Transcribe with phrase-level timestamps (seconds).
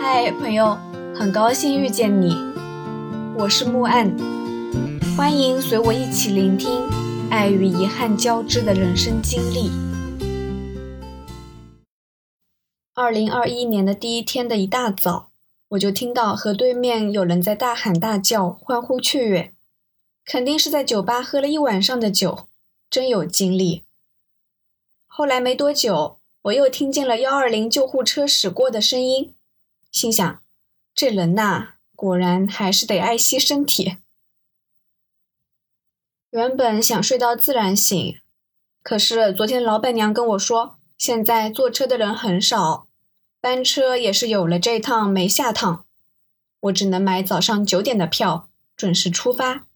[0.00, 0.78] 嗨，朋友，
[1.12, 2.32] 很高兴遇见你，
[3.36, 4.16] 我是木岸，
[5.16, 6.88] 欢迎随我一起聆听
[7.28, 9.72] 爱与遗憾交织的人生经历。
[12.94, 15.30] 二零二一年的第一天的一大早，
[15.70, 19.52] 我就听到河对面有人在大喊大叫、欢呼雀跃，
[20.24, 22.46] 肯定是在酒吧喝了一晚上的酒，
[22.88, 23.82] 真有精力。
[25.08, 29.34] 后来没多久，我又听见了幺二零救护车驶过的声音。
[29.90, 30.42] 心想，
[30.94, 33.96] 这人呐，果然还是得爱惜身体。
[36.30, 38.18] 原本想睡到自然醒，
[38.82, 42.86] 可是昨天老板娘跟我说，现在坐车的人很少，
[43.40, 45.86] 班车也是有了这趟没下趟，
[46.60, 49.66] 我只能买早上九点的票，准时出发。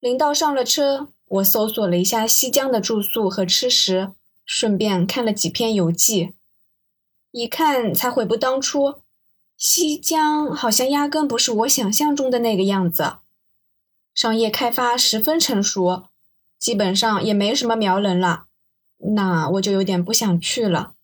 [0.00, 4.12] 临到上了车，我搜索了一下西江的住宿和吃食，
[4.46, 6.34] 顺便看了几篇游记。
[7.30, 9.02] 一看才悔不当初，
[9.56, 13.18] 西江好像压根不是我想象中的那个样子，
[14.14, 16.04] 商业开发十分成熟，
[16.58, 18.46] 基本上也没什么苗人了，
[18.98, 20.94] 那我就有点不想去了。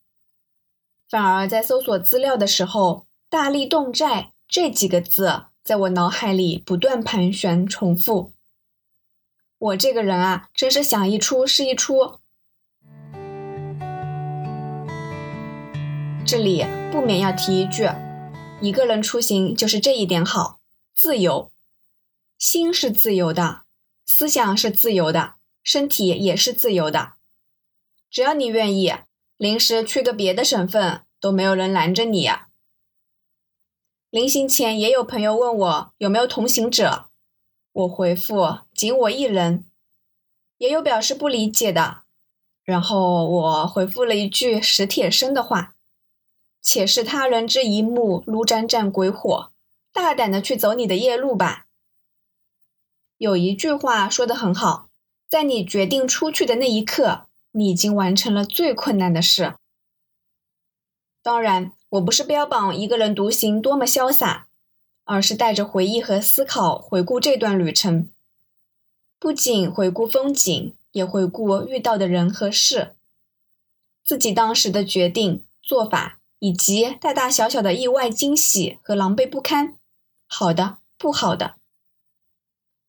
[1.08, 8.32] 反而在搜索资料的时候，“大力洞寨”这几个字在我脑海里不断盘旋重复。
[9.58, 12.18] 我这个人啊，真是想一出是一出。
[16.26, 17.86] 这里不免要提一句，
[18.62, 20.58] 一个人出行就是这一点好，
[20.94, 21.52] 自由，
[22.38, 23.64] 心是自由的，
[24.06, 27.12] 思想是自由的，身体也是自由的。
[28.10, 28.94] 只要你愿意，
[29.36, 32.30] 临时去个别的省份都没有人拦着你。
[34.08, 37.10] 临行前也有朋友问我有没有同行者，
[37.72, 39.66] 我回复仅我一人，
[40.56, 42.04] 也有表示不理解的，
[42.64, 45.72] 然后我回复了一句史铁生的话。
[46.66, 49.52] 且视他人之一目，如盏盏鬼火，
[49.92, 51.66] 大胆的去走你的夜路吧。
[53.18, 54.88] 有一句话说的很好，
[55.28, 59.56] 在你决定出去的那一刻，你已经完成了最困难的事。
[61.22, 64.48] 当然，我不是标榜一个人独行多么潇洒，
[65.04, 68.08] 而是带着回忆和思考回顾这段旅程，
[69.18, 72.94] 不仅回顾风景，也回顾遇到的人和事，
[74.02, 76.20] 自己当时的决定做法。
[76.38, 79.76] 以及大大小小的意外惊喜和狼狈不堪，
[80.26, 81.56] 好的，不好的。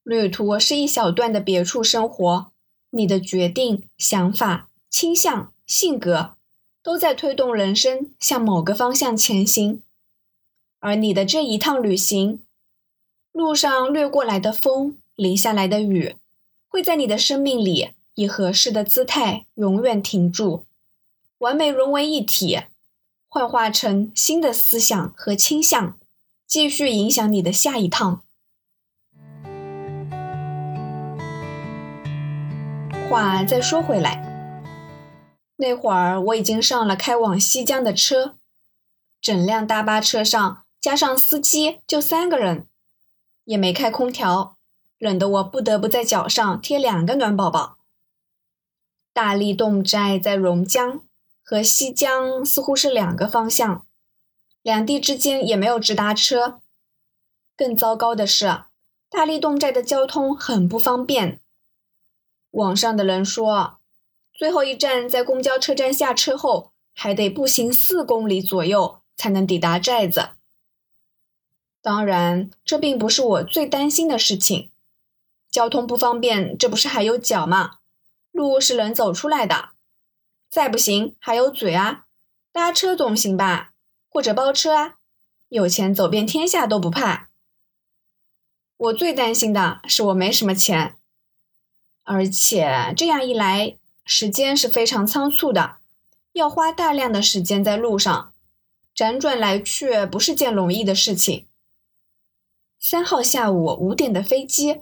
[0.04, 2.52] 旅途是一小段的别处生活，
[2.92, 6.36] 你的决定、想法、倾向、性格，
[6.84, 9.82] 都在推动人生向某个方向前行。
[10.80, 12.46] 而你的这一趟旅行，
[13.32, 16.16] 路上掠过来的风，淋下来的雨，
[16.68, 20.66] 会在你的生命里以合适的姿态永远停住，
[21.40, 22.60] 完美融为一体。
[23.36, 25.98] 幻化成新的思想和倾向，
[26.48, 28.24] 继续影响你的下一趟。
[33.10, 34.24] 话再说回来，
[35.58, 38.36] 那会儿我已经上了开往西江的车，
[39.20, 42.66] 整辆大巴车上加上司机就三个人，
[43.44, 44.56] 也没开空调，
[44.98, 47.76] 冷得我不得不在脚上贴两个暖宝宝。
[49.12, 51.02] 大力洞寨在榕江。
[51.48, 53.86] 和西江似乎是两个方向，
[54.64, 56.60] 两地之间也没有直达车。
[57.56, 58.64] 更糟糕的是，
[59.12, 61.40] 大力洞寨的交通很不方便。
[62.50, 63.78] 网上的人说，
[64.34, 70.30] 最后一站在公交车站下车后，还得步行四公里左右才能抵达寨子。
[71.84, 74.72] 当然，这并不是我最担心的事情。
[75.52, 77.78] 交通不方便，这不是还有脚吗？
[78.32, 79.75] 路是人走出来的。
[80.56, 82.06] 再不行，还有嘴啊！
[82.54, 83.74] 搭车总行吧，
[84.08, 84.96] 或者包车啊，
[85.50, 87.28] 有钱走遍天下都不怕。
[88.78, 90.96] 我最担心的是我没什么钱，
[92.04, 95.76] 而且这样一来，时间是非常仓促的，
[96.32, 98.32] 要花大量的时间在路上，
[98.96, 101.48] 辗转来去不是件容易的事情。
[102.80, 104.80] 三号下午五点的飞机，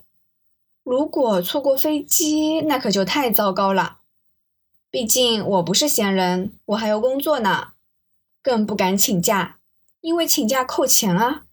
[0.83, 4.01] 如果错过飞机，那可就太糟糕了。
[4.93, 7.69] 毕竟我不是闲人，我还有工作呢，
[8.43, 9.57] 更不敢请假，
[10.01, 11.45] 因为请假扣钱啊。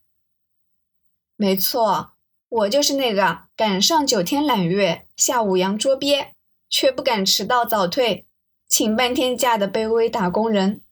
[1.36, 2.10] 没错，
[2.50, 6.34] 我就是那个赶上九天揽月，下五洋捉鳖，
[6.68, 8.26] 却不敢迟到早退，
[8.68, 10.82] 请半天假的卑微打工人。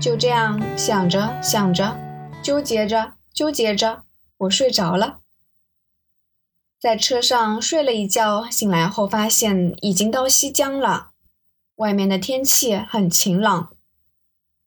[0.00, 1.98] 就这样想着想着，
[2.40, 4.04] 纠结着纠结着，
[4.36, 5.22] 我睡着了。
[6.86, 11.10] 在车上睡了一觉，醒来后发现已经到西江了。
[11.78, 13.74] 外面的天气很晴朗，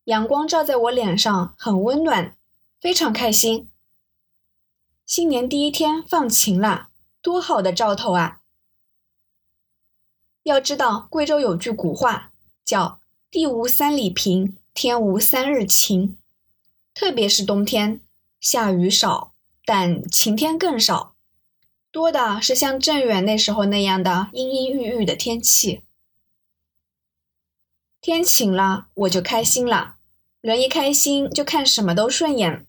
[0.04, 2.36] 阳光照在我脸上很温暖，
[2.81, 3.69] 非常开心。
[5.06, 6.89] 新年第一天放晴了，
[7.21, 8.42] 多好的兆头啊！
[10.44, 12.33] 要知道，贵州有句古话
[12.65, 13.00] 叫
[13.31, 16.18] “地无三里平，天无三日晴”，
[16.94, 18.01] 特别是冬天，
[18.42, 19.31] 下雨少，
[19.63, 21.09] 但晴天更少，
[21.91, 25.83] 多的是像镇远那时候那样的阴阴郁郁的天气。
[28.01, 29.95] 天晴了，我就开心了，
[30.41, 32.65] 人一开心就看什么都顺眼。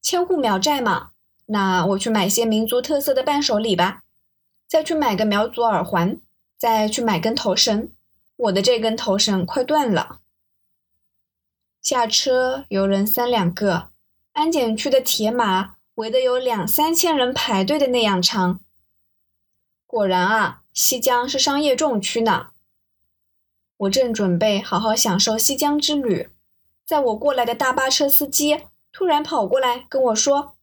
[0.00, 1.10] 千户苗寨嘛。
[1.46, 4.04] 那我去买些民族特色的伴手礼吧，
[4.66, 6.18] 再去买个苗族耳环，
[6.56, 7.90] 再去买根头绳。
[8.36, 10.20] 我的这根头绳快断了。
[11.82, 13.90] 下车，游人三两个，
[14.32, 18.60] 安检区的铁马围得有两三千人排队的那样长。
[19.86, 22.48] 果然啊，西江是商业重区呢。
[23.76, 26.30] 我正准备好好享受西江之旅，
[26.84, 30.56] 在我过来的大巴车司机突然跑过来跟我说。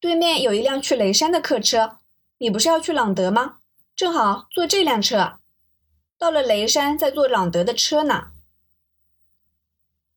[0.00, 1.98] 对面有一辆去雷山的客车，
[2.38, 3.58] 你不是要去朗德吗？
[3.94, 5.38] 正好坐这辆车，
[6.18, 8.32] 到了雷山再坐朗德的车呢。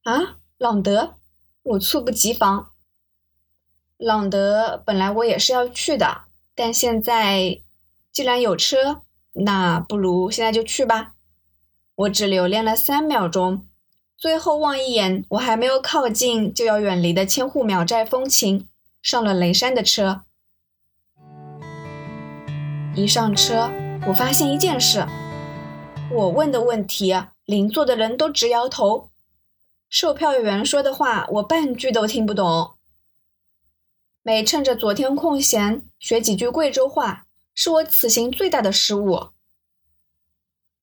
[0.03, 1.15] 啊，朗德，
[1.63, 2.71] 我猝不及防。
[3.97, 6.21] 朗德本来我也是要去的，
[6.53, 7.59] 但现在
[8.11, 9.01] 既然有车，
[9.33, 11.13] 那不如现在就去吧。
[11.95, 13.65] 我只留恋了三秒钟，
[14.15, 18.67] 最后望一眼我还没有靠近就要远离的千户苗寨风情。
[19.01, 20.21] 上了雷山的车，
[22.93, 23.71] 一上车，
[24.07, 25.07] 我发现一件事：
[26.11, 27.15] 我问的问题，
[27.45, 29.09] 邻座的人都直摇头；
[29.89, 32.76] 售票员说的话，我半句都听不懂。
[34.27, 39.29] 没趁着昨天空闲学几句贵州话，是我此行最大的失误。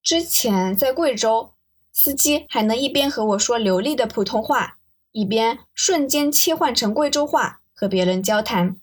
[0.03, 1.53] 之前在贵州，
[1.93, 4.79] 司机还能一边和我说流利的普通话，
[5.13, 7.61] 一边瞬间切换成贵州话。
[7.75, 8.81] 和别人交谈，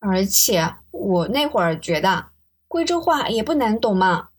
[0.00, 2.30] 而且我那会儿觉得
[2.66, 4.30] 贵州话也不难懂嘛，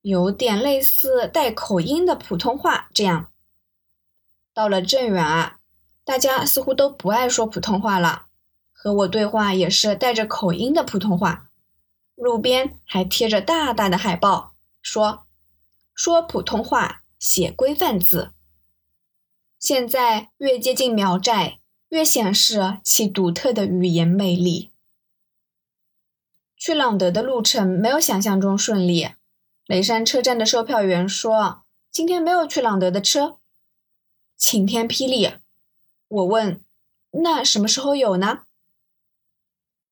[0.00, 3.30] 有点类似带口音的普通话这样。
[4.54, 5.58] 到了镇远啊，
[6.04, 8.28] 大家似乎都不爱说普通话了，
[8.82, 11.48] 和我对话也是带着口音的普通话。
[12.16, 15.24] 路边还贴着大大的海报，说
[15.94, 18.32] 说普通话写规范字。
[19.60, 21.60] 现在越接近苗寨。
[21.92, 24.70] 越显示其独特的语言魅力。
[26.56, 29.10] 去朗德的路程没有想象中顺利。
[29.66, 33.36] 雷山车站的售票员说：“今天没有去朗德的车，
[34.38, 35.34] 晴天霹雳。”
[36.08, 36.64] 我问
[37.22, 38.44] ：“那什么时候有呢？”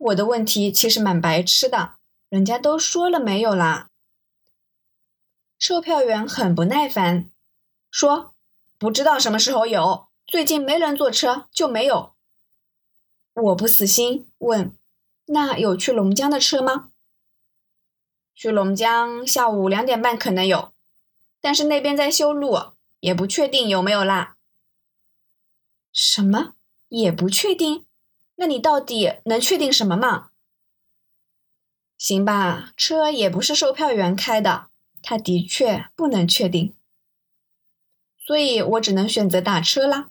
[0.00, 1.96] 我的问题其实蛮白痴的，
[2.30, 3.90] 人家都说了没有啦。
[5.58, 7.28] 售票员很不耐烦，
[7.90, 8.34] 说
[8.80, 12.14] ：“不知道什么时候有。”最近没人坐车，就没有。
[13.34, 14.74] 我不死心，问
[15.26, 16.92] ：“那有去龙江的车吗？”
[18.34, 20.72] 去龙江下午两点半可能有，
[21.42, 24.36] 但是那边在修路，也不确定有没有啦。
[25.92, 26.54] 什么？
[26.88, 27.84] 也不确定？
[28.40, 30.30] 那你到底能确定什么嘛？
[31.98, 34.68] 行吧，车也不是售票员开的，
[35.02, 36.74] 他的确不能确定，
[38.16, 40.10] 所以我只能选择打车啦。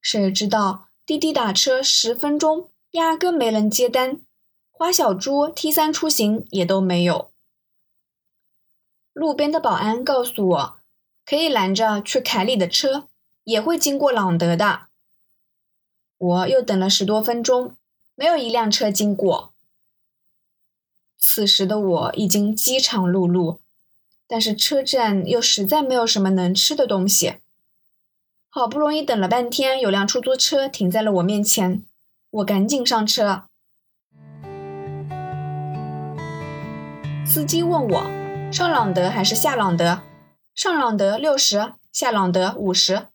[0.00, 4.22] 谁知道滴滴打车十分钟，压根没人接单，
[4.70, 7.30] 花小猪 T 三出行也都没有。
[9.12, 10.80] 路边的保安告诉我，
[11.26, 13.10] 可以拦着去凯里的车，
[13.44, 14.86] 也会经过朗德的。
[16.22, 17.74] 我又等了十多分钟，
[18.14, 19.52] 没有一辆车经过。
[21.18, 23.58] 此时的我已经饥肠辘辘，
[24.28, 27.38] 但是车站又实在没有什么能吃的东西。
[28.48, 31.82] 好不容易等了半天，有辆出租车停在了我面前，
[32.30, 33.42] 我赶紧上车。
[37.26, 40.02] 司机问我上朗德还是下朗德？
[40.54, 43.08] 上朗德六十，下朗德五十。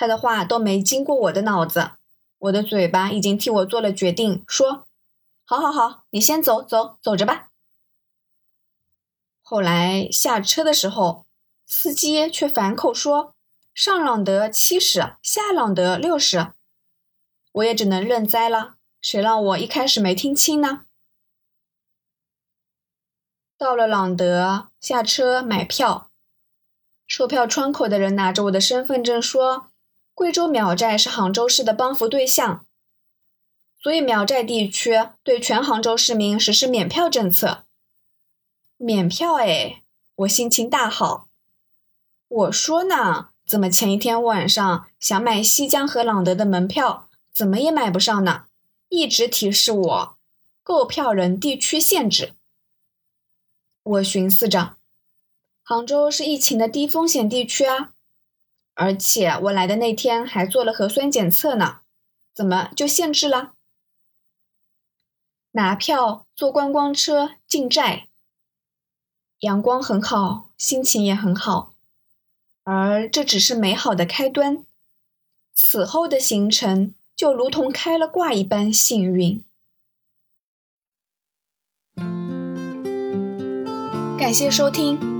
[0.00, 1.90] 他的话都没经过我的脑子，
[2.38, 4.86] 我的嘴巴已经替我做了决定，说
[5.44, 7.50] ：“好好好，你先走走走着吧。”
[9.44, 11.26] 后来下车的时候，
[11.66, 13.34] 司机却反口说。
[13.74, 16.54] 上朗德七十，下朗德六十，
[17.52, 18.76] 我也只能认栽了。
[19.02, 20.86] 谁让我一开始没听清呢？
[23.58, 26.10] 到了朗德，下车买票，
[27.06, 29.69] 售票窗口的人拿着我的身份证说
[30.14, 32.66] ：“贵州苗寨是杭州市的帮扶对象，
[33.82, 37.64] 所以苗寨地区对全杭州市民实施免票政策。”
[38.76, 39.34] 免票？
[39.34, 39.82] 哎，
[40.16, 41.28] 我心情大好。
[42.28, 48.46] 我说呢，怎么前一天晚上想买西江和朗德的门票，怎么也买不上呢？
[48.88, 50.16] 一直提示我，
[50.62, 52.34] 购票人地区限制。
[53.82, 54.76] 我寻思着，
[55.62, 57.92] 杭州是疫情的低风险地区啊，
[58.80, 61.80] 而且我来的那天还做了核酸检测呢，
[62.32, 63.52] 怎么就限制了？
[65.50, 68.08] 拿票坐观光车进寨，
[69.40, 71.74] 阳光很好，心情也很好，
[72.64, 74.64] 而这只是美好的开端，
[75.52, 79.44] 此后的行程就如同开了挂一般幸运。
[84.18, 85.19] 感谢收听，